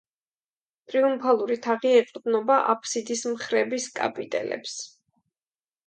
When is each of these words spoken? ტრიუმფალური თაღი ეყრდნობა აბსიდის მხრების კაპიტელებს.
ტრიუმფალური 0.93 1.57
თაღი 1.67 1.93
ეყრდნობა 1.99 2.57
აბსიდის 2.75 3.25
მხრების 3.35 3.89
კაპიტელებს. 4.01 4.79